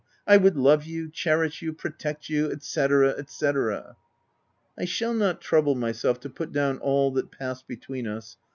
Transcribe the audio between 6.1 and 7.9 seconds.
to put down all that passed